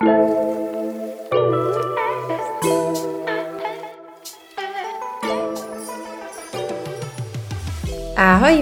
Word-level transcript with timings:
Ahoj, 0.00 0.08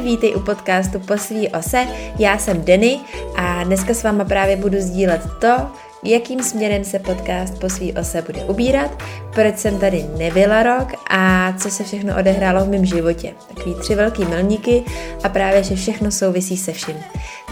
vítej 0.00 0.34
u 0.34 0.40
podcastu 0.40 1.00
Po 1.00 1.18
svý 1.18 1.48
ose, 1.48 1.86
já 2.18 2.38
jsem 2.38 2.64
Denny 2.64 3.00
a 3.36 3.64
dneska 3.64 3.94
s 3.94 4.02
váma 4.02 4.24
právě 4.24 4.56
budu 4.56 4.80
sdílet 4.80 5.22
to, 5.40 5.70
jakým 6.04 6.42
směrem 6.42 6.84
se 6.84 6.98
podcast 6.98 7.60
Po 7.60 7.70
svý 7.70 7.92
ose 7.92 8.22
bude 8.22 8.44
ubírat, 8.44 9.02
proč 9.34 9.58
jsem 9.58 9.78
tady 9.78 10.04
nebyla 10.16 10.62
rok 10.62 10.88
a 11.10 11.52
co 11.58 11.70
se 11.70 11.84
všechno 11.84 12.16
odehrálo 12.18 12.64
v 12.64 12.68
mém 12.68 12.86
životě. 12.86 13.34
Takový 13.48 13.74
tři 13.74 13.94
velký 13.94 14.24
milníky 14.24 14.84
a 15.24 15.28
právě, 15.28 15.62
že 15.62 15.76
všechno 15.76 16.10
souvisí 16.10 16.56
se 16.56 16.72
vším. 16.72 16.96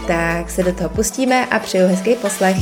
Tak 0.07 0.49
se 0.49 0.63
do 0.63 0.73
toho 0.73 0.89
pustíme 0.89 1.45
a 1.45 1.59
přeju 1.59 1.87
hezký 1.87 2.15
poslech. 2.15 2.57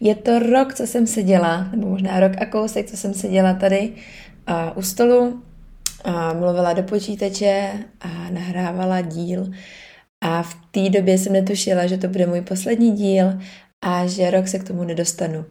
Je 0.00 0.14
to 0.14 0.38
rok, 0.38 0.74
co 0.74 0.86
jsem 0.86 1.06
seděla, 1.06 1.68
nebo 1.70 1.88
možná 1.88 2.20
rok 2.20 2.32
a 2.40 2.46
kousek, 2.46 2.90
co 2.90 2.96
jsem 2.96 3.14
seděla 3.14 3.54
tady 3.54 3.92
uh, 4.48 4.78
u 4.78 4.82
stolu, 4.82 5.42
a 6.06 6.32
mluvila 6.32 6.72
do 6.72 6.82
počítače 6.82 7.72
a 8.00 8.30
nahrávala 8.30 9.00
díl. 9.00 9.50
A 10.20 10.42
v 10.42 10.54
té 10.70 10.90
době 10.90 11.18
jsem 11.18 11.32
netušila, 11.32 11.86
že 11.86 11.98
to 11.98 12.08
bude 12.08 12.26
můj 12.26 12.40
poslední 12.40 12.92
díl 12.92 13.40
a 13.82 14.06
že 14.06 14.30
rok 14.30 14.48
se 14.48 14.58
k 14.58 14.64
tomu 14.64 14.84
nedostanu. 14.84 15.44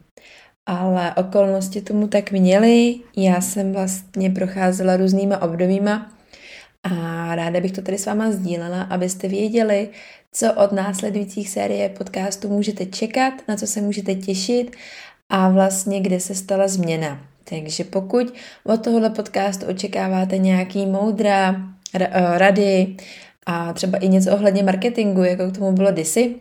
Ale 0.66 1.14
okolnosti 1.14 1.81
tomu 1.81 2.08
tak 2.08 2.31
měly. 2.31 2.95
Já 3.17 3.41
jsem 3.41 3.73
vlastně 3.73 4.30
procházela 4.30 4.98
různýma 4.98 5.41
obdobíma 5.41 6.15
a 6.85 7.35
ráda 7.35 7.59
bych 7.59 7.71
to 7.71 7.81
tady 7.81 7.98
s 7.98 8.05
váma 8.05 8.31
sdílela, 8.31 8.81
abyste 8.81 9.27
věděli, 9.27 9.89
co 10.31 10.53
od 10.53 10.71
následujících 10.71 11.49
série 11.49 11.89
podcastů 11.89 12.49
můžete 12.49 12.85
čekat, 12.85 13.34
na 13.48 13.55
co 13.55 13.67
se 13.67 13.81
můžete 13.81 14.16
těšit 14.16 14.75
a 15.30 15.50
vlastně 15.50 16.02
kde 16.02 16.19
se 16.19 16.36
stala 16.36 16.67
změna. 16.67 17.19
Takže 17.44 17.83
pokud 17.83 18.33
od 18.64 18.83
tohohle 18.83 19.09
podcastu 19.09 19.66
očekáváte 19.66 20.38
nějaký 20.38 20.86
moudra, 20.86 21.55
eh, 21.94 22.38
rady 22.38 22.95
a 23.45 23.73
třeba 23.73 23.97
i 23.97 24.08
něco 24.08 24.31
ohledně 24.31 24.64
marketingu, 24.64 25.23
jako 25.23 25.52
k 25.52 25.58
tomu 25.58 25.72
bylo 25.72 25.92
disy, 25.92 26.36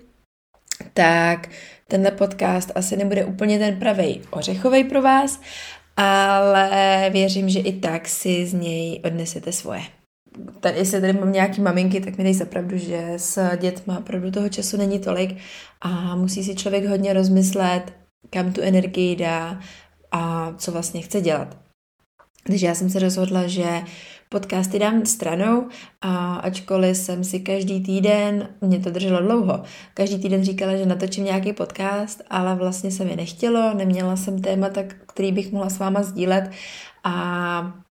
tak 0.94 1.48
tenhle 1.88 2.10
podcast 2.10 2.72
asi 2.74 2.96
nebude 2.96 3.24
úplně 3.24 3.58
ten 3.58 3.78
pravej 3.78 4.20
ořechovej 4.30 4.84
pro 4.84 5.02
vás, 5.02 5.40
ale 5.96 7.10
věřím, 7.12 7.48
že 7.48 7.60
i 7.60 7.72
tak 7.72 8.08
si 8.08 8.46
z 8.46 8.54
něj 8.54 9.00
odnesete 9.04 9.52
svoje 9.52 9.82
tady, 10.60 10.78
jestli 10.78 11.00
tady 11.00 11.12
mám 11.12 11.32
nějaký 11.32 11.60
maminky, 11.60 12.00
tak 12.00 12.18
mi 12.18 12.24
dej 12.24 12.34
zapravdu, 12.34 12.78
že 12.78 13.12
s 13.16 13.56
dětma 13.56 13.98
opravdu 13.98 14.30
toho 14.30 14.48
času 14.48 14.76
není 14.76 14.98
tolik 14.98 15.36
a 15.80 16.16
musí 16.16 16.44
si 16.44 16.54
člověk 16.54 16.86
hodně 16.86 17.12
rozmyslet, 17.12 17.92
kam 18.30 18.52
tu 18.52 18.60
energii 18.60 19.16
dá 19.16 19.60
a 20.12 20.52
co 20.58 20.72
vlastně 20.72 21.00
chce 21.00 21.20
dělat. 21.20 21.56
Takže 22.46 22.66
já 22.66 22.74
jsem 22.74 22.90
se 22.90 22.98
rozhodla, 22.98 23.46
že 23.46 23.82
podcasty 24.28 24.78
dám 24.78 25.06
stranou 25.06 25.68
a 26.00 26.34
ačkoliv 26.34 26.96
jsem 26.96 27.24
si 27.24 27.40
každý 27.40 27.82
týden, 27.82 28.48
mě 28.60 28.78
to 28.78 28.90
drželo 28.90 29.20
dlouho, 29.20 29.62
každý 29.94 30.18
týden 30.18 30.44
říkala, 30.44 30.76
že 30.76 30.86
natočím 30.86 31.24
nějaký 31.24 31.52
podcast, 31.52 32.22
ale 32.30 32.54
vlastně 32.54 32.90
se 32.90 33.04
mi 33.04 33.16
nechtělo, 33.16 33.74
neměla 33.74 34.16
jsem 34.16 34.42
témata, 34.42 34.82
který 35.06 35.32
bych 35.32 35.52
mohla 35.52 35.70
s 35.70 35.78
váma 35.78 36.02
sdílet 36.02 36.50
a 37.04 37.83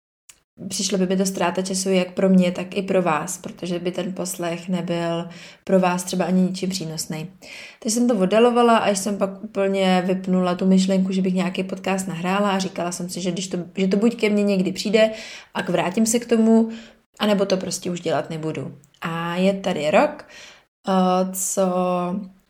přišlo 0.70 0.98
by 0.98 1.08
mi 1.08 1.18
to 1.18 1.26
ztráta 1.26 1.62
času 1.62 1.90
jak 1.90 2.12
pro 2.12 2.30
mě, 2.30 2.52
tak 2.52 2.78
i 2.78 2.82
pro 2.82 3.02
vás, 3.02 3.38
protože 3.38 3.80
by 3.80 3.92
ten 3.92 4.14
poslech 4.14 4.70
nebyl 4.70 5.30
pro 5.64 5.80
vás 5.80 6.04
třeba 6.04 6.26
ani 6.26 6.42
ničím 6.42 6.70
přínosný. 6.70 7.30
Takže 7.80 7.96
jsem 7.96 8.08
to 8.08 8.16
oddalovala, 8.16 8.78
až 8.78 8.98
jsem 8.98 9.18
pak 9.18 9.44
úplně 9.44 10.04
vypnula 10.06 10.56
tu 10.56 10.66
myšlenku, 10.66 11.12
že 11.12 11.22
bych 11.22 11.34
nějaký 11.34 11.64
podcast 11.64 12.08
nahrála 12.08 12.52
a 12.52 12.60
říkala 12.60 12.92
jsem 12.92 13.10
si, 13.10 13.22
že, 13.22 13.32
když 13.32 13.48
to, 13.48 13.58
že 13.78 13.88
to 13.88 13.98
buď 13.98 14.16
ke 14.16 14.30
mně 14.30 14.44
někdy 14.44 14.72
přijde 14.72 15.12
a 15.54 15.62
vrátím 15.62 16.06
se 16.06 16.20
k 16.20 16.26
tomu, 16.26 16.70
anebo 17.20 17.46
to 17.46 17.58
prostě 17.58 17.92
už 17.92 18.02
dělat 18.02 18.30
nebudu. 18.30 18.78
A 19.02 19.36
je 19.36 19.54
tady 19.54 19.92
rok, 19.92 20.26
eh, 20.88 21.32
co 21.34 21.66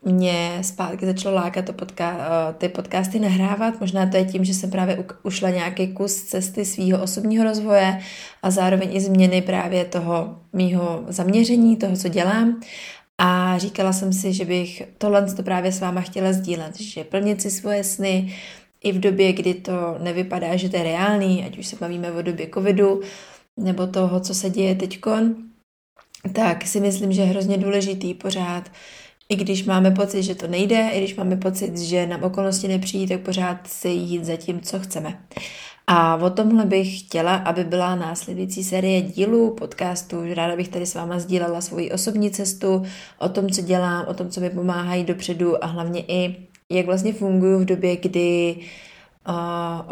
mě 0.04 0.58
zpátky 0.62 1.06
začalo 1.06 1.34
lákat 1.34 1.64
to 1.64 1.72
podka- 1.72 2.16
eh, 2.18 2.54
ty 2.58 2.68
podcasty 2.68 3.18
nahrávat. 3.18 3.80
Možná 3.80 4.06
to 4.06 4.16
je 4.16 4.24
tím, 4.24 4.44
že 4.44 4.54
jsem 4.54 4.70
právě 4.70 5.04
ušla 5.22 5.50
nějaký 5.50 5.88
kus 5.88 6.22
cesty 6.22 6.64
svého 6.64 7.02
osobního 7.02 7.44
rozvoje 7.44 7.98
a 8.42 8.50
zároveň 8.50 8.96
i 8.96 9.00
změny 9.00 9.42
právě 9.42 9.84
toho 9.84 10.38
mýho 10.52 11.04
zaměření, 11.08 11.76
toho, 11.76 11.96
co 11.96 12.08
dělám. 12.08 12.60
A 13.18 13.58
říkala 13.58 13.92
jsem 13.92 14.12
si, 14.12 14.32
že 14.32 14.44
bych 14.44 14.82
tohle 14.98 15.34
to 15.34 15.42
právě 15.42 15.72
s 15.72 15.80
váma 15.80 16.00
chtěla 16.00 16.32
sdílet, 16.32 16.80
že 16.80 17.04
plnit 17.04 17.42
si 17.42 17.50
svoje 17.50 17.84
sny 17.84 18.34
i 18.84 18.92
v 18.92 19.00
době, 19.00 19.32
kdy 19.32 19.54
to 19.54 19.96
nevypadá, 20.02 20.56
že 20.56 20.68
to 20.68 20.76
je 20.76 20.82
reálný, 20.82 21.44
ať 21.44 21.58
už 21.58 21.66
se 21.66 21.76
bavíme 21.76 22.12
o 22.12 22.22
době 22.22 22.48
covidu, 22.54 23.00
nebo 23.56 23.86
toho, 23.86 24.20
co 24.20 24.34
se 24.34 24.50
děje 24.50 24.74
teďkon, 24.74 25.34
tak 26.32 26.66
si 26.66 26.80
myslím, 26.80 27.12
že 27.12 27.22
je 27.22 27.26
hrozně 27.26 27.58
důležitý 27.58 28.14
pořád 28.14 28.70
i 29.34 29.36
když 29.36 29.64
máme 29.64 29.90
pocit, 29.90 30.22
že 30.22 30.34
to 30.34 30.46
nejde, 30.46 30.88
i 30.92 30.98
když 30.98 31.16
máme 31.16 31.36
pocit, 31.36 31.78
že 31.78 32.06
nám 32.06 32.22
okolnosti 32.22 32.68
nepřijí, 32.68 33.08
tak 33.08 33.20
pořád 33.20 33.66
si 33.66 33.88
jít 33.88 34.24
za 34.24 34.36
tím, 34.36 34.60
co 34.60 34.80
chceme. 34.80 35.18
A 35.86 36.16
o 36.16 36.30
tomhle 36.30 36.64
bych 36.64 37.00
chtěla, 37.00 37.36
aby 37.36 37.64
byla 37.64 37.94
následující 37.94 38.64
série 38.64 39.02
dílů 39.02 39.54
podcastu. 39.54 40.34
Ráda 40.34 40.56
bych 40.56 40.68
tady 40.68 40.86
s 40.86 40.94
váma 40.94 41.18
sdílela 41.18 41.60
svoji 41.60 41.90
osobní 41.90 42.30
cestu, 42.30 42.82
o 43.18 43.28
tom, 43.28 43.50
co 43.50 43.62
dělám, 43.62 44.06
o 44.08 44.14
tom, 44.14 44.30
co 44.30 44.40
mi 44.40 44.50
pomáhají 44.50 45.04
dopředu 45.04 45.64
a 45.64 45.66
hlavně 45.66 46.04
i, 46.08 46.36
jak 46.70 46.86
vlastně 46.86 47.12
funguju 47.12 47.58
v 47.58 47.64
době, 47.64 47.96
kdy 47.96 48.56
uh, 49.28 49.34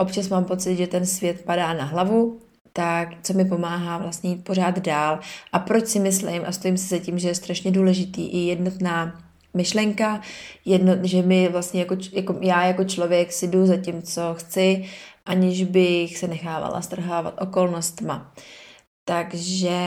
občas 0.01 0.29
mám 0.29 0.45
pocit, 0.45 0.77
že 0.77 0.87
ten 0.87 1.07
svět 1.07 1.43
padá 1.45 1.73
na 1.73 1.85
hlavu 1.85 2.39
tak 2.73 3.09
co 3.23 3.33
mi 3.33 3.45
pomáhá 3.45 3.99
vlastně 3.99 4.31
jít 4.31 4.45
pořád 4.45 4.79
dál 4.79 5.19
a 5.53 5.59
proč 5.59 5.87
si 5.87 5.99
myslím 5.99 6.43
a 6.47 6.53
stojím 6.53 6.77
si 6.77 6.89
za 6.89 6.99
tím, 6.99 7.19
že 7.19 7.29
je 7.29 7.35
strašně 7.35 7.71
důležitý 7.71 8.27
i 8.27 8.39
jednotná 8.39 9.23
myšlenka, 9.55 10.21
jedno, 10.65 10.93
že 11.03 11.23
mi 11.23 11.49
vlastně 11.49 11.81
jako, 11.81 11.97
jako 12.13 12.39
já 12.41 12.67
jako 12.67 12.85
člověk 12.85 13.33
si 13.33 13.49
jdu 13.49 13.67
za 13.67 13.77
tím, 13.77 14.03
co 14.03 14.35
chci, 14.35 14.85
aniž 15.27 15.65
bych 15.65 16.19
se 16.19 16.29
nechávala 16.29 16.83
strhávat 16.83 17.43
okolnostma. 17.43 18.35
Takže 19.05 19.79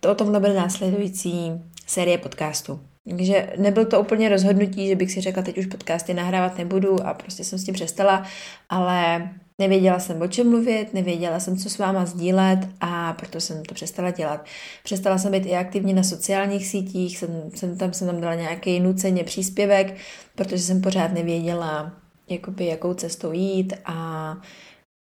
to 0.00 0.12
o 0.12 0.14
tom 0.14 0.32
bude 0.32 0.54
následující 0.54 1.52
série 1.86 2.18
podcastů. 2.18 2.80
Takže 3.08 3.52
nebyl 3.56 3.84
to 3.84 4.00
úplně 4.00 4.28
rozhodnutí, 4.28 4.88
že 4.88 4.96
bych 4.96 5.12
si 5.12 5.20
řekla, 5.20 5.42
teď 5.42 5.58
už 5.58 5.66
podcasty 5.66 6.14
nahrávat 6.14 6.58
nebudu 6.58 7.06
a 7.06 7.14
prostě 7.14 7.44
jsem 7.44 7.58
s 7.58 7.64
tím 7.64 7.74
přestala, 7.74 8.24
ale 8.68 9.30
Nevěděla 9.60 9.98
jsem, 9.98 10.22
o 10.22 10.28
čem 10.28 10.50
mluvit, 10.50 10.94
nevěděla 10.94 11.40
jsem, 11.40 11.56
co 11.56 11.70
s 11.70 11.78
váma 11.78 12.06
sdílet 12.06 12.58
a 12.80 13.12
proto 13.12 13.40
jsem 13.40 13.64
to 13.64 13.74
přestala 13.74 14.10
dělat. 14.10 14.46
Přestala 14.84 15.18
jsem 15.18 15.32
být 15.32 15.46
i 15.46 15.56
aktivní 15.56 15.94
na 15.94 16.02
sociálních 16.02 16.66
sítích, 16.66 17.18
jsem, 17.18 17.50
jsem 17.54 17.78
tam 17.78 17.92
jsem 17.92 18.06
tam 18.06 18.20
dala 18.20 18.34
nějaký 18.34 18.80
nuceně 18.80 19.24
příspěvek, 19.24 19.96
protože 20.34 20.58
jsem 20.58 20.80
pořád 20.80 21.12
nevěděla, 21.12 21.92
jakoby, 22.28 22.66
jakou 22.66 22.94
cestou 22.94 23.32
jít 23.32 23.72
a 23.84 24.36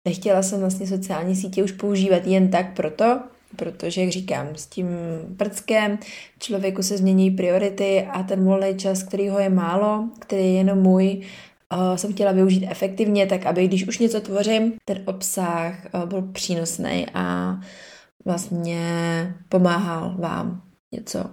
nechtěla 0.08 0.44
jsem 0.44 0.60
vlastně 0.60 0.88
sociální 0.88 1.36
sítě 1.36 1.64
už 1.64 1.72
používat 1.72 2.28
jen 2.28 2.50
tak 2.50 2.74
proto, 2.76 3.20
protože, 3.56 4.02
jak 4.02 4.10
říkám, 4.10 4.48
s 4.56 4.66
tím 4.66 4.88
prckem 5.38 6.00
člověku 6.40 6.84
se 6.84 6.98
změní 6.98 7.32
priority 7.32 8.08
a 8.12 8.24
ten 8.24 8.46
volný 8.46 8.78
čas, 8.78 9.04
který 9.04 9.30
ho 9.30 9.40
je 9.40 9.50
málo, 9.50 10.10
který 10.20 10.42
je 10.42 10.54
jenom 10.54 10.80
můj, 10.80 11.22
uh, 11.76 11.96
jsem 11.96 12.14
chtěla 12.14 12.32
využít 12.32 12.68
efektivně, 12.70 13.26
tak 13.26 13.46
aby 13.46 13.68
když 13.68 13.88
už 13.88 14.00
něco 14.00 14.22
tvořím, 14.22 14.74
ten 14.86 15.02
obsah 15.06 15.74
uh, 15.94 16.06
byl 16.06 16.22
přínosný 16.22 17.06
a 17.14 17.58
vlastně 18.26 18.82
pomáhal 19.50 20.16
vám 20.18 20.62
něco 20.94 21.26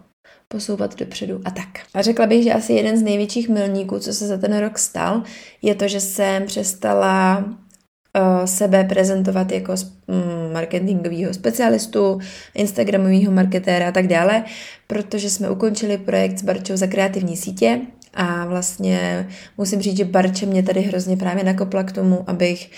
posouvat 0.48 0.98
dopředu 0.98 1.40
a 1.44 1.50
tak. 1.50 1.68
A 1.94 2.02
řekla 2.02 2.26
bych, 2.26 2.44
že 2.44 2.52
asi 2.52 2.72
jeden 2.72 2.98
z 2.98 3.02
největších 3.02 3.48
milníků, 3.48 3.98
co 3.98 4.12
se 4.12 4.26
za 4.26 4.38
ten 4.38 4.58
rok 4.58 4.78
stal, 4.78 5.22
je 5.62 5.74
to, 5.74 5.88
že 5.88 6.00
jsem 6.00 6.46
přestala 6.46 7.38
uh, 7.38 8.44
sebe 8.44 8.84
prezentovat 8.84 9.52
jako 9.52 9.72
um, 9.72 10.52
marketingového 10.52 11.34
specialistu, 11.34 12.18
instagramového 12.54 13.32
marketéra 13.32 13.88
a 13.88 13.92
tak 13.92 14.06
dále, 14.06 14.44
protože 14.86 15.30
jsme 15.30 15.50
ukončili 15.50 15.98
projekt 15.98 16.38
s 16.38 16.42
Barčou 16.42 16.76
za 16.76 16.86
kreativní 16.86 17.36
sítě 17.36 17.80
a 18.14 18.44
vlastně 18.44 19.28
musím 19.58 19.82
říct, 19.82 19.96
že 19.96 20.04
Barče 20.04 20.46
mě 20.46 20.62
tady 20.62 20.80
hrozně 20.80 21.16
právě 21.16 21.44
nakopla 21.44 21.82
k 21.82 21.92
tomu, 21.92 22.24
abych 22.26 22.70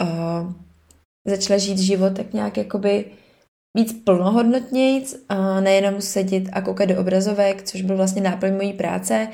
uh, 0.00 0.52
začala 1.26 1.58
žít 1.58 1.78
život 1.78 2.12
tak 2.16 2.32
nějak 2.32 2.56
jakoby 2.56 3.04
víc 3.76 3.92
plnohodnotnějc, 4.04 5.16
a 5.28 5.60
nejenom 5.60 6.00
sedět 6.00 6.44
a 6.52 6.60
koukat 6.60 6.88
do 6.88 7.00
obrazovek, 7.00 7.62
což 7.62 7.82
byl 7.82 7.96
vlastně 7.96 8.22
náplň 8.22 8.54
mojí 8.54 8.72
práce. 8.72 9.28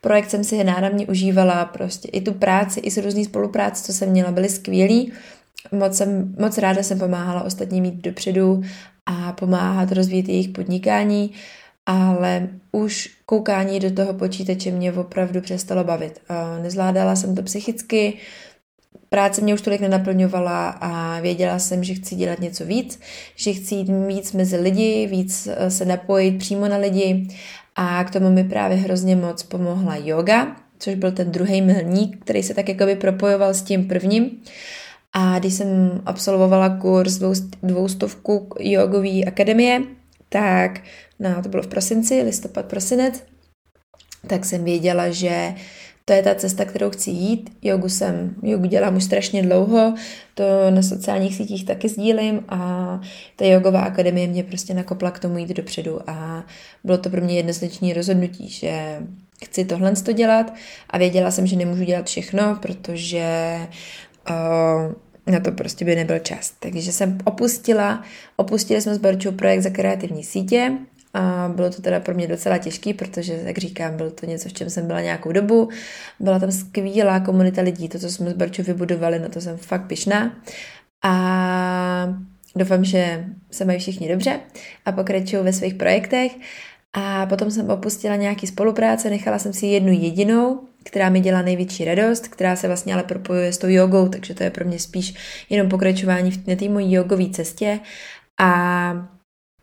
Projekt 0.00 0.30
jsem 0.30 0.44
si 0.44 0.64
náramně 0.64 1.06
užívala, 1.06 1.64
prostě 1.64 2.08
i 2.08 2.20
tu 2.20 2.32
práci, 2.32 2.80
i 2.80 2.90
s 2.90 2.96
různý 2.96 3.24
spolupráce, 3.24 3.84
co 3.84 3.92
jsem 3.92 4.10
měla, 4.10 4.30
byly 4.32 4.48
skvělý. 4.48 5.12
Moc, 5.72 5.96
jsem, 5.96 6.34
moc 6.40 6.58
ráda 6.58 6.82
jsem 6.82 6.98
pomáhala 6.98 7.42
ostatním 7.42 7.82
mít 7.82 7.94
dopředu 7.94 8.62
a 9.06 9.32
pomáhat 9.32 9.92
rozvíjet 9.92 10.28
jejich 10.28 10.48
podnikání, 10.48 11.30
ale 11.86 12.48
už 12.72 13.17
koukání 13.28 13.80
do 13.80 13.90
toho 13.90 14.14
počítače 14.14 14.70
mě 14.70 14.92
opravdu 14.92 15.40
přestalo 15.40 15.84
bavit. 15.84 16.20
Nezvládala 16.62 17.16
jsem 17.16 17.34
to 17.34 17.42
psychicky, 17.42 18.18
práce 19.08 19.40
mě 19.40 19.54
už 19.54 19.62
tolik 19.62 19.80
nenaplňovala 19.80 20.68
a 20.68 21.20
věděla 21.20 21.58
jsem, 21.58 21.84
že 21.84 21.94
chci 21.94 22.14
dělat 22.14 22.40
něco 22.40 22.64
víc, 22.64 23.00
že 23.36 23.52
chci 23.52 23.74
jít 23.74 23.88
víc 24.06 24.32
mezi 24.32 24.56
lidi, 24.56 25.06
víc 25.10 25.48
eh, 25.50 25.70
se 25.70 25.84
napojit 25.84 26.38
přímo 26.38 26.68
na 26.68 26.76
lidi 26.76 27.28
a 27.76 28.04
k 28.04 28.10
tomu 28.10 28.30
mi 28.30 28.44
právě 28.44 28.76
hrozně 28.76 29.16
moc 29.16 29.42
pomohla 29.42 29.96
yoga, 29.96 30.56
což 30.78 30.94
byl 30.94 31.12
ten 31.12 31.30
druhý 31.30 31.62
milník, 31.62 32.24
který 32.24 32.42
se 32.42 32.54
tak 32.54 32.68
jakoby 32.68 32.96
propojoval 32.96 33.54
s 33.54 33.62
tím 33.62 33.88
prvním. 33.88 34.30
A 35.12 35.38
když 35.38 35.54
jsem 35.54 36.02
absolvovala 36.06 36.68
kurz 36.68 37.14
dvou, 37.14 37.32
dvoustovku 37.62 38.48
jogové 38.60 39.24
akademie, 39.26 39.82
tak 40.28 40.80
no, 41.18 41.42
to 41.42 41.48
bylo 41.48 41.62
v 41.62 41.66
prosinci, 41.66 42.22
listopad, 42.22 42.66
prosinec, 42.66 43.22
tak 44.26 44.44
jsem 44.44 44.64
věděla, 44.64 45.10
že 45.10 45.54
to 46.08 46.14
je 46.14 46.22
ta 46.22 46.34
cesta, 46.34 46.64
kterou 46.64 46.90
chci 46.90 47.10
jít. 47.10 47.52
Jogu 47.62 47.88
jsem, 47.88 48.34
jogu 48.42 48.64
dělám 48.64 48.96
už 48.96 49.04
strašně 49.04 49.42
dlouho, 49.42 49.94
to 50.34 50.44
na 50.70 50.82
sociálních 50.82 51.34
sítích 51.34 51.64
taky 51.64 51.88
sdílím 51.88 52.44
a 52.48 53.00
ta 53.36 53.44
jogová 53.44 53.80
akademie 53.80 54.26
mě 54.26 54.44
prostě 54.44 54.74
nakopla 54.74 55.10
k 55.10 55.18
tomu 55.18 55.38
jít 55.38 55.48
dopředu 55.48 56.00
a 56.10 56.44
bylo 56.84 56.98
to 56.98 57.10
pro 57.10 57.20
mě 57.20 57.36
jednoznačné 57.36 57.94
rozhodnutí, 57.94 58.48
že 58.48 59.02
chci 59.44 59.64
tohle 59.64 59.92
to 59.92 60.12
dělat 60.12 60.54
a 60.90 60.98
věděla 60.98 61.30
jsem, 61.30 61.46
že 61.46 61.56
nemůžu 61.56 61.84
dělat 61.84 62.06
všechno, 62.06 62.58
protože 62.62 63.56
uh, 64.30 64.92
na 65.32 65.40
to 65.40 65.52
prostě 65.52 65.84
by 65.84 65.96
nebyl 65.96 66.18
čas. 66.18 66.52
Takže 66.60 66.92
jsem 66.92 67.18
opustila, 67.24 68.02
opustili 68.36 68.80
jsme 68.80 68.94
s 68.94 68.98
Barčou 68.98 69.32
projekt 69.32 69.62
za 69.62 69.70
kreativní 69.70 70.24
sítě 70.24 70.72
a 71.14 71.52
bylo 71.54 71.70
to 71.70 71.82
teda 71.82 72.00
pro 72.00 72.14
mě 72.14 72.26
docela 72.26 72.58
těžký, 72.58 72.94
protože, 72.94 73.40
jak 73.44 73.58
říkám, 73.58 73.96
bylo 73.96 74.10
to 74.10 74.26
něco, 74.26 74.48
v 74.48 74.52
čem 74.52 74.70
jsem 74.70 74.86
byla 74.86 75.00
nějakou 75.00 75.32
dobu. 75.32 75.68
Byla 76.20 76.38
tam 76.38 76.52
skvělá 76.52 77.20
komunita 77.20 77.62
lidí, 77.62 77.88
to, 77.88 77.98
co 77.98 78.10
jsme 78.10 78.30
s 78.30 78.34
Barčou 78.34 78.62
vybudovali, 78.62 79.18
na 79.18 79.28
to 79.28 79.40
jsem 79.40 79.56
fakt 79.56 79.86
pišná. 79.86 80.36
A 81.04 82.14
doufám, 82.56 82.84
že 82.84 83.24
se 83.50 83.64
mají 83.64 83.78
všichni 83.78 84.08
dobře 84.08 84.40
a 84.84 84.92
pokračují 84.92 85.42
ve 85.42 85.52
svých 85.52 85.74
projektech. 85.74 86.32
A 86.92 87.26
potom 87.26 87.50
jsem 87.50 87.70
opustila 87.70 88.16
nějaký 88.16 88.46
spolupráce, 88.46 89.10
nechala 89.10 89.38
jsem 89.38 89.52
si 89.52 89.66
jednu 89.66 89.92
jedinou, 89.92 90.60
která 90.84 91.08
mi 91.08 91.20
dělá 91.20 91.42
největší 91.42 91.84
radost, 91.84 92.28
která 92.28 92.56
se 92.56 92.66
vlastně 92.66 92.94
ale 92.94 93.02
propojuje 93.02 93.52
s 93.52 93.58
tou 93.58 93.68
jogou, 93.68 94.08
takže 94.08 94.34
to 94.34 94.42
je 94.42 94.50
pro 94.50 94.64
mě 94.64 94.78
spíš 94.78 95.14
jenom 95.50 95.68
pokračování 95.68 96.30
v 96.30 96.56
té 96.56 96.68
mojí 96.68 96.92
jogové 96.92 97.30
cestě. 97.30 97.80
A 98.40 99.17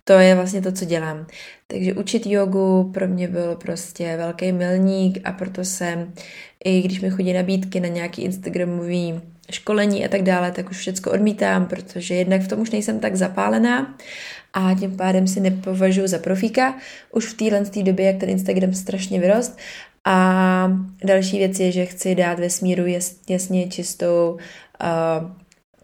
to 0.07 0.13
je 0.13 0.35
vlastně 0.35 0.61
to, 0.61 0.71
co 0.71 0.85
dělám. 0.85 1.27
Takže 1.67 1.93
učit 1.93 2.25
jogu 2.25 2.91
pro 2.93 3.07
mě 3.07 3.27
byl 3.27 3.55
prostě 3.55 4.17
velký 4.17 4.51
milník 4.51 5.19
a 5.23 5.31
proto 5.31 5.65
jsem, 5.65 6.13
i 6.65 6.81
když 6.81 7.01
mi 7.01 7.09
chodí 7.09 7.33
nabídky 7.33 7.79
na 7.79 7.87
nějaký 7.87 8.21
Instagramový 8.21 9.21
školení 9.51 10.05
a 10.05 10.07
tak 10.07 10.23
dále, 10.23 10.51
tak 10.51 10.69
už 10.69 10.77
všechno 10.77 11.11
odmítám, 11.11 11.65
protože 11.65 12.15
jednak 12.15 12.41
v 12.41 12.47
tom 12.47 12.59
už 12.59 12.71
nejsem 12.71 12.99
tak 12.99 13.15
zapálená 13.15 13.95
a 14.53 14.73
tím 14.79 14.97
pádem 14.97 15.27
si 15.27 15.39
nepovažuji 15.39 16.07
za 16.07 16.19
profíka. 16.19 16.75
Už 17.11 17.25
v 17.25 17.37
téhle 17.37 17.63
době, 17.83 18.05
jak 18.05 18.17
ten 18.17 18.29
Instagram 18.29 18.73
strašně 18.73 19.19
vyrost. 19.19 19.57
A 20.05 20.71
další 21.03 21.37
věc 21.37 21.59
je, 21.59 21.71
že 21.71 21.85
chci 21.85 22.15
dát 22.15 22.39
ve 22.39 22.49
smíru 22.49 22.83
jasně 23.29 23.67
čistou 23.67 24.37
uh, 24.81 25.31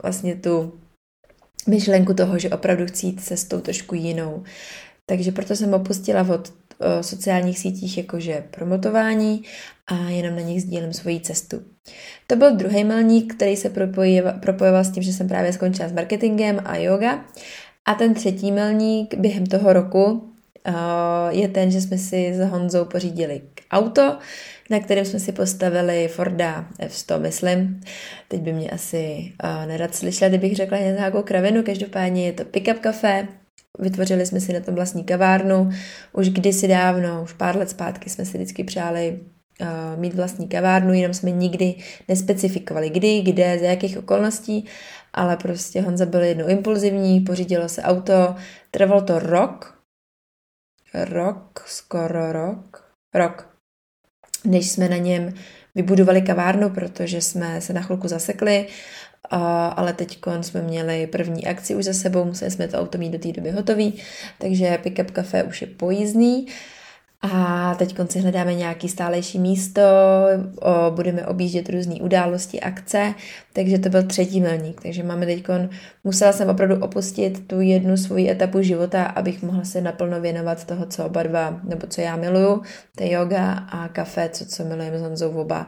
vlastně 0.03 0.35
tu 0.35 0.80
myšlenku 1.67 2.13
toho, 2.13 2.39
že 2.39 2.49
opravdu 2.49 2.85
chci 2.85 3.05
jít 3.05 3.23
cestou 3.23 3.61
trošku 3.61 3.95
jinou. 3.95 4.43
Takže 5.05 5.31
proto 5.31 5.55
jsem 5.55 5.73
opustila 5.73 6.21
od 6.21 6.49
uh, 6.49 7.01
sociálních 7.01 7.59
sítích 7.59 7.97
jakože 7.97 8.43
promotování 8.51 9.43
a 9.87 9.95
jenom 10.09 10.35
na 10.35 10.41
nich 10.41 10.61
sdílím 10.61 10.93
svoji 10.93 11.19
cestu. 11.19 11.61
To 12.27 12.35
byl 12.35 12.55
druhý 12.55 12.83
milník, 12.83 13.35
který 13.35 13.57
se 13.57 13.69
propojoval, 13.69 14.33
propojoval 14.39 14.83
s 14.83 14.91
tím, 14.91 15.03
že 15.03 15.13
jsem 15.13 15.27
právě 15.27 15.53
skončila 15.53 15.89
s 15.89 15.93
marketingem 15.93 16.61
a 16.65 16.77
yoga. 16.77 17.25
A 17.85 17.93
ten 17.93 18.13
třetí 18.13 18.51
milník 18.51 19.15
během 19.15 19.45
toho 19.45 19.73
roku 19.73 20.30
je 21.29 21.47
ten, 21.47 21.71
že 21.71 21.81
jsme 21.81 21.97
si 21.97 22.33
s 22.33 22.39
Honzou 22.39 22.85
pořídili 22.85 23.41
auto, 23.71 24.17
na 24.69 24.79
kterém 24.79 25.05
jsme 25.05 25.19
si 25.19 25.31
postavili 25.31 26.07
Forda 26.07 26.65
F100, 26.79 27.19
myslím. 27.19 27.81
Teď 28.27 28.41
by 28.41 28.53
mě 28.53 28.69
asi 28.69 29.33
uh, 29.43 29.65
nerad 29.65 29.95
slyšela, 29.95 30.29
kdybych 30.29 30.55
řekla 30.55 30.77
nějakou 30.77 31.23
kravinu, 31.23 31.63
každopádně 31.63 32.25
je 32.25 32.33
to 32.33 32.43
pick-up 32.43 32.79
kafe, 32.79 33.27
Vytvořili 33.79 34.25
jsme 34.25 34.39
si 34.39 34.53
na 34.53 34.59
tom 34.59 34.75
vlastní 34.75 35.03
kavárnu. 35.03 35.69
Už 36.13 36.29
kdysi 36.29 36.67
dávno, 36.67 37.23
už 37.23 37.33
pár 37.33 37.57
let 37.57 37.69
zpátky 37.69 38.09
jsme 38.09 38.25
si 38.25 38.37
vždycky 38.37 38.63
přáli 38.63 39.19
uh, 39.61 39.67
mít 39.99 40.13
vlastní 40.13 40.47
kavárnu, 40.47 40.93
jenom 40.93 41.13
jsme 41.13 41.31
nikdy 41.31 41.75
nespecifikovali 42.07 42.89
kdy, 42.89 43.21
kde, 43.21 43.59
za 43.59 43.65
jakých 43.65 43.97
okolností, 43.97 44.65
ale 45.13 45.37
prostě 45.37 45.81
Honza 45.81 46.05
byl 46.05 46.21
jednou 46.21 46.47
impulzivní, 46.47 47.19
pořídilo 47.19 47.69
se 47.69 47.81
auto, 47.81 48.35
trvalo 48.71 49.01
to 49.01 49.19
rok, 49.19 49.80
rok, 50.93 51.63
skoro 51.67 52.31
rok, 52.31 52.93
rok, 53.13 53.49
než 54.45 54.69
jsme 54.69 54.89
na 54.89 54.97
něm 54.97 55.33
vybudovali 55.75 56.21
kavárnu, 56.21 56.69
protože 56.69 57.21
jsme 57.21 57.61
se 57.61 57.73
na 57.73 57.81
chvilku 57.81 58.07
zasekli, 58.07 58.67
ale 59.75 59.93
teď 59.93 60.19
jsme 60.41 60.61
měli 60.61 61.07
první 61.07 61.47
akci 61.47 61.75
už 61.75 61.85
za 61.85 61.93
sebou, 61.93 62.25
museli 62.25 62.51
jsme 62.51 62.67
to 62.67 62.79
auto 62.79 62.97
mít 62.97 63.11
do 63.11 63.19
té 63.19 63.31
doby 63.31 63.51
hotový, 63.51 64.01
takže 64.37 64.77
Pickup 64.83 65.11
Café 65.11 65.43
už 65.43 65.61
je 65.61 65.67
pojízdný. 65.67 66.47
A 67.21 67.75
teď 67.75 67.95
si 68.09 68.19
hledáme 68.19 68.53
nějaký 68.53 68.89
stálejší 68.89 69.39
místo, 69.39 69.81
o, 70.61 70.91
budeme 70.91 71.27
objíždět 71.27 71.69
různé 71.69 71.95
události, 71.95 72.59
akce, 72.59 73.13
takže 73.53 73.79
to 73.79 73.89
byl 73.89 74.03
třetí 74.03 74.41
milník. 74.41 74.81
Takže 74.81 75.03
máme 75.03 75.25
teď, 75.25 75.43
musela 76.03 76.33
jsem 76.33 76.49
opravdu 76.49 76.75
opustit 76.83 77.47
tu 77.47 77.61
jednu 77.61 77.97
svoji 77.97 78.29
etapu 78.29 78.61
života, 78.61 79.03
abych 79.03 79.43
mohla 79.43 79.63
se 79.63 79.81
naplno 79.81 80.21
věnovat 80.21 80.65
toho, 80.65 80.85
co 80.85 81.05
oba 81.05 81.23
dva, 81.23 81.59
nebo 81.63 81.87
co 81.87 82.01
já 82.01 82.15
miluju, 82.15 82.61
to 82.97 83.03
je 83.03 83.11
yoga 83.11 83.51
a 83.53 83.87
kafe, 83.87 84.29
co, 84.29 84.45
co 84.45 84.63
milujeme 84.63 84.99
s 84.99 85.01
Honzou 85.01 85.31
oba. 85.31 85.67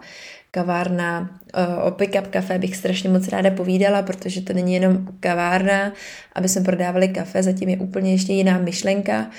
Kavárna, 0.51 1.39
o 1.83 1.91
pick-up 1.91 2.27
kafe 2.29 2.59
bych 2.59 2.75
strašně 2.75 3.09
moc 3.09 3.27
ráda 3.27 3.51
povídala, 3.51 4.01
protože 4.01 4.41
to 4.41 4.53
není 4.53 4.73
jenom 4.73 5.07
kavárna, 5.19 5.93
aby 6.35 6.49
jsme 6.49 6.61
prodávali 6.61 7.07
kafe, 7.07 7.43
zatím 7.43 7.69
je 7.69 7.77
úplně 7.77 8.11
ještě 8.11 8.33
jiná 8.33 8.57
myšlenka, 8.57 9.29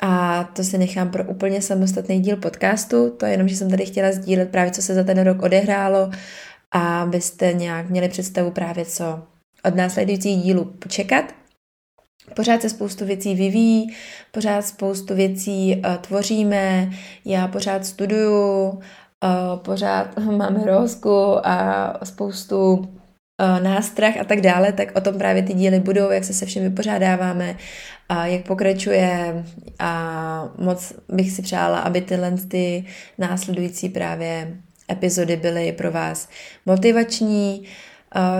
a 0.00 0.44
to 0.44 0.64
si 0.64 0.78
nechám 0.78 1.10
pro 1.10 1.24
úplně 1.24 1.62
samostatný 1.62 2.20
díl 2.20 2.36
podcastu. 2.36 3.10
To 3.10 3.26
je 3.26 3.32
jenom, 3.32 3.48
že 3.48 3.56
jsem 3.56 3.70
tady 3.70 3.86
chtěla 3.86 4.12
sdílet 4.12 4.50
právě, 4.50 4.70
co 4.70 4.82
se 4.82 4.94
za 4.94 5.04
ten 5.04 5.22
rok 5.22 5.42
odehrálo 5.42 6.10
a 6.70 7.02
abyste 7.02 7.52
nějak 7.52 7.90
měli 7.90 8.08
představu 8.08 8.50
právě, 8.50 8.84
co 8.84 9.22
od 9.64 9.74
následujících 9.74 10.42
dílů 10.42 10.72
čekat. 10.88 11.24
Pořád 12.36 12.62
se 12.62 12.68
spoustu 12.70 13.04
věcí 13.04 13.34
vyvíjí, 13.34 13.96
pořád 14.30 14.62
spoustu 14.62 15.14
věcí 15.14 15.76
uh, 15.76 15.96
tvoříme, 15.96 16.90
já 17.24 17.48
pořád 17.48 17.86
studuju, 17.86 18.68
uh, 18.68 18.80
pořád 19.56 20.18
máme 20.36 20.64
rozku 20.64 21.46
a 21.46 21.94
spoustu 22.04 22.88
nástrah 23.62 24.16
a 24.16 24.24
tak 24.24 24.40
dále, 24.40 24.72
tak 24.72 24.96
o 24.96 25.00
tom 25.00 25.18
právě 25.18 25.42
ty 25.42 25.54
díly 25.54 25.80
budou, 25.80 26.10
jak 26.10 26.24
se 26.24 26.32
se 26.32 26.46
všem 26.46 26.62
vypořádáváme, 26.62 27.56
a 28.08 28.26
jak 28.26 28.46
pokračuje 28.46 29.44
a 29.78 30.52
moc 30.58 30.92
bych 31.08 31.32
si 31.32 31.42
přála, 31.42 31.78
aby 31.78 32.00
tyhle 32.00 32.32
ty 32.48 32.84
následující 33.18 33.88
právě 33.88 34.56
epizody 34.90 35.36
byly 35.36 35.72
pro 35.72 35.90
vás 35.90 36.28
motivační, 36.66 37.66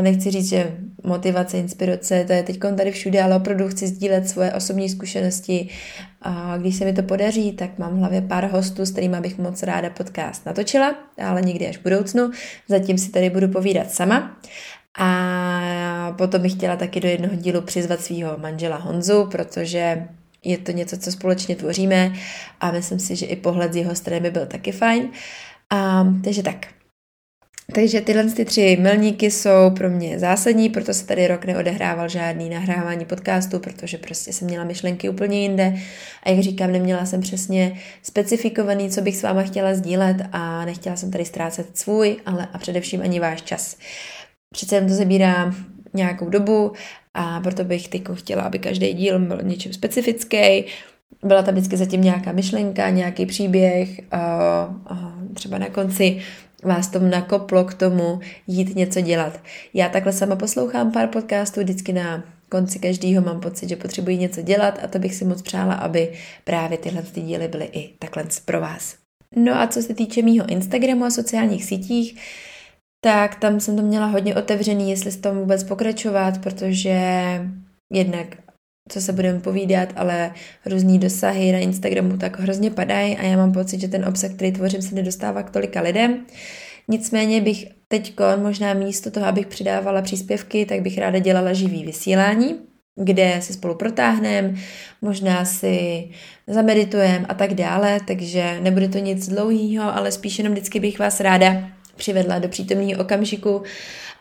Nechci 0.01 0.31
říct, 0.31 0.49
že 0.49 0.77
motivace, 1.05 1.59
inspirace, 1.59 2.25
to 2.25 2.33
je 2.33 2.43
teď 2.43 2.59
tady 2.77 2.91
všude, 2.91 3.23
ale 3.23 3.37
opravdu 3.37 3.69
chci 3.69 3.87
sdílet 3.87 4.29
svoje 4.29 4.53
osobní 4.53 4.89
zkušenosti. 4.89 5.69
A 6.23 6.57
když 6.59 6.77
se 6.77 6.85
mi 6.85 6.93
to 6.93 7.03
podaří, 7.03 7.53
tak 7.53 7.79
mám 7.79 7.95
v 7.97 7.99
hlavě 7.99 8.21
pár 8.21 8.51
hostů, 8.51 8.87
s 8.87 8.91
kterými 8.91 9.17
bych 9.21 9.39
moc 9.39 9.63
ráda 9.63 9.91
podcast 9.91 10.47
natočila, 10.47 10.95
ale 11.25 11.43
někdy 11.43 11.69
až 11.69 11.79
v 11.79 11.83
budoucnu. 11.83 12.31
Zatím 12.69 12.99
si 12.99 13.11
tady 13.11 13.31
budu 13.31 13.49
povídat 13.49 13.91
sama. 13.91 14.37
A 14.99 16.15
potom 16.19 16.43
bych 16.43 16.53
chtěla 16.53 16.77
taky 16.77 17.01
do 17.01 17.09
jednoho 17.09 17.35
dílu 17.37 17.61
přizvat 17.61 18.01
svého 18.01 18.39
manžela 18.39 18.77
Honzu, 18.77 19.27
protože 19.27 20.09
je 20.45 20.59
to 20.59 20.73
něco, 20.73 20.99
co 20.99 21.13
společně 21.13 21.57
tvoříme 21.57 22.13
a 22.61 22.73
myslím 22.73 22.99
si, 22.99 23.17
že 23.17 23.27
i 23.27 23.37
pohled 23.37 23.73
z 23.73 23.77
jeho 23.77 23.95
strany 23.95 24.21
by 24.21 24.31
byl 24.31 24.47
taky 24.47 24.73
fajn. 24.73 25.09
A, 25.71 26.07
takže 26.25 26.43
tak. 26.43 26.67
Takže 27.75 28.01
tyhle 28.01 28.25
ty 28.25 28.45
tři 28.45 28.77
milníky 28.81 29.31
jsou 29.31 29.71
pro 29.77 29.91
mě 29.91 30.19
zásadní, 30.19 30.69
proto 30.69 30.95
se 30.95 31.07
tady 31.07 31.29
rok 31.29 31.45
neodehrával 31.45 32.09
žádný 32.09 32.49
nahrávání 32.49 33.05
podcastu, 33.05 33.59
protože 33.59 33.99
prostě 33.99 34.33
jsem 34.33 34.49
měla 34.49 34.65
myšlenky 34.65 35.09
úplně 35.09 35.43
jinde 35.43 35.75
a 36.23 36.31
jak 36.31 36.41
říkám, 36.41 36.73
neměla 36.73 37.07
jsem 37.07 37.21
přesně 37.21 37.81
specifikovaný, 38.03 38.91
co 38.91 39.01
bych 39.01 39.17
s 39.17 39.23
váma 39.23 39.43
chtěla 39.43 39.75
sdílet 39.75 40.17
a 40.33 40.65
nechtěla 40.65 40.97
jsem 40.97 41.11
tady 41.11 41.25
ztrácet 41.25 41.79
svůj, 41.79 42.17
ale 42.27 42.49
a 42.53 42.59
především 42.59 43.03
ani 43.03 43.21
váš 43.21 43.43
čas. 43.43 43.77
Uh, 43.77 44.20
Přece 44.53 44.75
jen 44.75 44.89
to 44.89 44.95
zabírá 44.95 45.55
nějakou 45.95 46.29
dobu 46.29 46.73
a 47.15 47.41
proto 47.41 47.65
bych 47.65 47.89
teď 47.89 48.03
chtěla, 48.15 48.43
aby 48.43 48.59
každý 48.59 48.93
díl 48.95 49.19
byl 49.19 49.39
něčím 49.43 49.73
specifický, 49.73 50.65
byla 51.23 51.43
tam 51.43 51.55
vždycky 51.55 51.77
zatím 51.77 52.03
nějaká 52.03 52.33
myšlenka, 52.33 52.91
nějaký 52.91 53.27
příběh, 53.27 54.01
třeba 55.35 55.59
na 55.59 55.69
konci 55.69 56.23
vás 56.63 56.89
tomu 56.89 57.07
nakoplo 57.07 57.65
k 57.65 57.75
tomu 57.75 58.21
jít 58.47 58.77
něco 58.77 59.01
dělat. 59.01 59.41
Já 59.75 59.89
takhle 59.89 60.13
sama 60.13 60.37
poslouchám 60.37 60.93
pár 60.93 61.09
podcastů, 61.09 61.61
vždycky 61.61 61.93
na 61.93 62.25
konci 62.49 62.79
každého 62.79 63.23
mám 63.23 63.41
pocit, 63.41 63.69
že 63.69 63.77
potřebuji 63.77 64.17
něco 64.17 64.43
dělat 64.43 64.79
a 64.85 64.89
to 64.89 64.99
bych 64.99 65.15
si 65.15 65.25
moc 65.25 65.43
přála, 65.43 65.75
aby 65.75 66.13
právě 66.45 66.79
tyhle 66.79 67.03
ty 67.03 67.21
díly 67.21 67.49
byly 67.49 67.65
i 67.65 67.91
takhle 67.99 68.25
pro 68.45 68.61
vás. 68.61 68.97
No 69.37 69.61
a 69.61 69.67
co 69.67 69.83
se 69.83 69.95
týče 69.95 70.23
mýho 70.23 70.47
Instagramu 70.49 71.05
a 71.05 71.11
sociálních 71.11 71.65
sítích, 71.65 72.19
tak 73.05 73.35
tam 73.35 73.61
jsem 73.61 73.77
to 73.77 73.83
měla 73.83 74.07
hodně 74.07 74.35
otevřený, 74.35 74.91
jestli 74.91 75.13
s 75.13 75.17
tom 75.17 75.39
vůbec 75.39 75.65
pokračovat, 75.65 76.39
protože 76.39 77.01
jednak 77.93 78.37
co 78.89 79.01
se 79.01 79.13
budeme 79.13 79.41
povídat, 79.41 79.89
ale 79.97 80.33
různý 80.67 80.99
dosahy 80.99 81.53
na 81.53 81.59
Instagramu 81.59 82.17
tak 82.17 82.41
hrozně 82.41 82.71
padají 82.71 83.17
a 83.17 83.23
já 83.23 83.37
mám 83.37 83.53
pocit, 83.53 83.81
že 83.81 83.89
ten 83.89 84.05
obsah, 84.05 84.31
který 84.31 84.53
tvořím, 84.53 84.83
se 84.83 84.95
nedostává 84.95 85.43
k 85.43 85.51
tolika 85.51 85.81
lidem. 85.81 86.27
Nicméně 86.89 87.41
bych 87.41 87.67
teď 87.89 88.15
možná 88.37 88.75
místo 88.75 89.11
toho, 89.11 89.27
abych 89.27 89.47
přidávala 89.47 90.03
příspěvky, 90.03 90.67
tak 90.67 90.81
bych 90.83 90.99
ráda 90.99 91.19
dělala 91.19 91.53
živý 91.53 91.85
vysílání, 91.85 92.57
kde 93.01 93.39
se 93.41 93.53
spolu 93.53 93.75
protáhneme, 93.75 94.55
možná 95.03 95.45
si 95.45 96.09
zameditujeme 96.47 97.27
a 97.29 97.35
tak 97.35 97.55
dále, 97.55 98.01
takže 98.07 98.61
nebude 98.61 98.89
to 98.89 98.99
nic 98.99 99.29
dlouhého, 99.29 99.97
ale 99.97 100.13
spíš 100.13 100.39
jenom 100.39 100.53
vždycky 100.53 100.81
bych 100.81 100.99
vás 100.99 101.21
ráda 101.21 101.80
přivedla 102.01 102.39
do 102.39 102.49
přítomného 102.49 103.01
okamžiku 103.01 103.63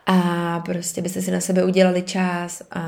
a 0.06 0.60
prostě 0.60 1.02
byste 1.02 1.22
si 1.22 1.32
na 1.32 1.42
sebe 1.42 1.64
udělali 1.64 2.02
čas 2.02 2.62
a 2.72 2.82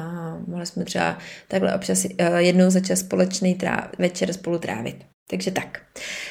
mohli 0.48 0.66
jsme 0.66 0.86
třeba 0.86 1.18
takhle 1.48 1.76
občas 1.76 2.06
eh, 2.06 2.42
jednou 2.42 2.70
za 2.70 2.80
čas 2.80 3.00
společný 3.00 3.56
tráv, 3.56 3.90
večer 4.00 4.34
spolu 4.34 4.60
trávit. 4.60 4.96
Takže 5.30 5.52
tak. 5.52 5.80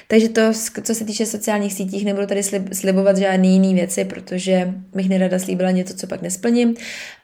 Takže 0.08 0.28
to, 0.28 0.40
co 0.82 0.94
se 0.94 1.04
týče 1.04 1.26
sociálních 1.26 1.72
sítích, 1.72 2.04
nebudu 2.04 2.26
tady 2.26 2.42
slib, 2.42 2.74
slibovat 2.74 3.16
žádné 3.16 3.46
jiné 3.46 3.74
věci, 3.74 4.04
protože 4.04 4.74
bych 4.94 5.08
nerada 5.08 5.38
slíbila 5.38 5.70
něco, 5.70 5.94
co 5.94 6.06
pak 6.06 6.22
nesplním, 6.22 6.74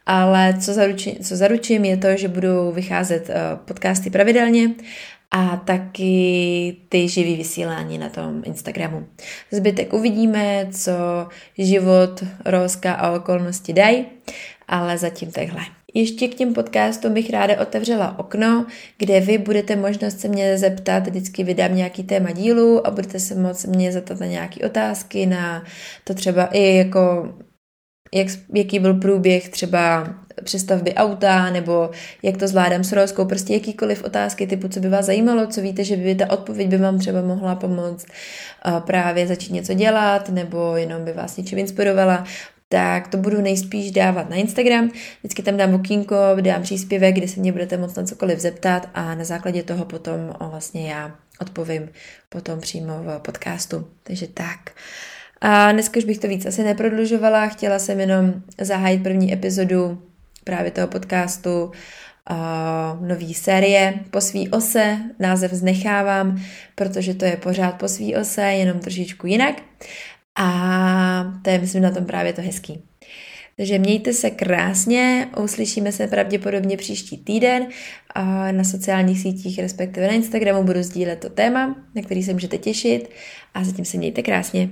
ale 0.06 0.54
co 0.60 0.72
zaručím, 0.74 1.14
co 1.22 1.36
zaručím 1.36 1.84
je 1.84 1.96
to, 1.96 2.16
že 2.16 2.28
budou 2.28 2.72
vycházet 2.72 3.30
eh, 3.30 3.34
podcasty 3.64 4.10
pravidelně 4.10 4.70
a 5.30 5.56
taky 5.56 6.76
ty 6.88 7.08
živý 7.08 7.36
vysílání 7.36 7.98
na 7.98 8.08
tom 8.08 8.42
Instagramu. 8.44 9.06
Zbytek 9.50 9.92
uvidíme, 9.92 10.68
co 10.72 10.92
život, 11.58 12.24
rozka 12.44 12.92
a 12.92 13.16
okolnosti 13.16 13.72
dají, 13.72 14.04
ale 14.68 14.98
zatím 14.98 15.30
takhle. 15.30 15.60
Ještě 15.94 16.28
k 16.28 16.34
těm 16.34 16.54
podcastům 16.54 17.14
bych 17.14 17.30
ráda 17.30 17.60
otevřela 17.60 18.18
okno, 18.18 18.66
kde 18.98 19.20
vy 19.20 19.38
budete 19.38 19.76
možnost 19.76 20.20
se 20.20 20.28
mě 20.28 20.58
zeptat, 20.58 21.06
vždycky 21.06 21.44
vydám 21.44 21.74
nějaký 21.74 22.04
téma 22.04 22.32
dílu 22.32 22.86
a 22.86 22.90
budete 22.90 23.20
se 23.20 23.34
moct 23.34 23.64
mě 23.64 23.92
zeptat 23.92 24.20
na 24.20 24.26
nějaké 24.26 24.66
otázky, 24.66 25.26
na 25.26 25.64
to 26.04 26.14
třeba 26.14 26.46
i 26.46 26.76
jako 26.76 27.34
jak, 28.14 28.26
jaký 28.54 28.78
byl 28.78 28.94
průběh 28.94 29.48
třeba 29.48 30.14
přestavby 30.44 30.94
auta, 30.94 31.50
nebo 31.50 31.90
jak 32.22 32.36
to 32.36 32.48
zvládám 32.48 32.84
s 32.84 32.92
rozkou, 32.92 33.24
prostě 33.24 33.54
jakýkoliv 33.54 34.04
otázky 34.04 34.46
typu, 34.46 34.68
co 34.68 34.80
by 34.80 34.88
vás 34.88 35.06
zajímalo, 35.06 35.46
co 35.46 35.60
víte, 35.60 35.84
že 35.84 35.96
by 35.96 36.14
ta 36.14 36.30
odpověď 36.30 36.68
by 36.68 36.76
vám 36.76 36.98
třeba 36.98 37.22
mohla 37.22 37.54
pomoct 37.54 38.06
uh, 38.66 38.80
právě 38.80 39.26
začít 39.26 39.52
něco 39.52 39.74
dělat, 39.74 40.28
nebo 40.28 40.76
jenom 40.76 41.04
by 41.04 41.12
vás 41.12 41.36
něčím 41.36 41.58
inspirovala, 41.58 42.24
tak 42.68 43.08
to 43.08 43.16
budu 43.16 43.40
nejspíš 43.40 43.90
dávat 43.90 44.30
na 44.30 44.36
Instagram. 44.36 44.90
Vždycky 45.18 45.42
tam 45.42 45.56
dám 45.56 45.74
okýnko, 45.74 46.16
dám 46.40 46.62
příspěvek, 46.62 47.14
kde 47.14 47.28
se 47.28 47.40
mě 47.40 47.52
budete 47.52 47.76
moct 47.76 47.96
na 47.96 48.04
cokoliv 48.04 48.38
zeptat 48.38 48.88
a 48.94 49.14
na 49.14 49.24
základě 49.24 49.62
toho 49.62 49.84
potom 49.84 50.34
vlastně 50.40 50.90
já 50.92 51.16
odpovím 51.40 51.88
potom 52.28 52.60
přímo 52.60 52.92
v 53.02 53.18
podcastu. 53.18 53.88
Takže 54.02 54.26
tak. 54.26 54.70
A 55.40 55.72
dneska 55.72 55.98
už 55.98 56.04
bych 56.04 56.18
to 56.18 56.28
víc 56.28 56.46
asi 56.46 56.62
neprodlužovala, 56.62 57.46
chtěla 57.46 57.78
jsem 57.78 58.00
jenom 58.00 58.34
zahájit 58.60 59.02
první 59.02 59.32
epizodu 59.32 60.02
právě 60.44 60.70
toho 60.70 60.86
podcastu 60.86 61.64
uh, 61.64 63.08
nový 63.08 63.34
série 63.34 63.94
po 64.10 64.20
svý 64.20 64.48
ose, 64.48 64.98
název 65.18 65.52
znechávám, 65.52 66.42
protože 66.74 67.14
to 67.14 67.24
je 67.24 67.36
pořád 67.36 67.72
po 67.72 67.88
svý 67.88 68.16
ose, 68.16 68.42
jenom 68.42 68.78
trošičku 68.78 69.26
jinak. 69.26 69.54
A 70.38 71.34
to 71.42 71.50
je, 71.50 71.58
myslím, 71.58 71.82
na 71.82 71.90
tom 71.90 72.04
právě 72.04 72.32
to 72.32 72.42
hezký. 72.42 72.82
Takže 73.56 73.78
mějte 73.78 74.12
se 74.12 74.30
krásně, 74.30 75.28
uslyšíme 75.42 75.92
se 75.92 76.06
pravděpodobně 76.06 76.76
příští 76.76 77.18
týden 77.18 77.66
a 78.14 78.52
na 78.52 78.64
sociálních 78.64 79.20
sítích, 79.20 79.58
respektive 79.58 80.06
na 80.06 80.12
Instagramu 80.12 80.62
budu 80.62 80.82
sdílet 80.82 81.20
to 81.20 81.30
téma, 81.30 81.76
na 81.94 82.02
který 82.02 82.22
se 82.22 82.32
můžete 82.32 82.58
těšit 82.58 83.10
a 83.54 83.64
zatím 83.64 83.84
se 83.84 83.96
mějte 83.96 84.22
krásně. 84.22 84.68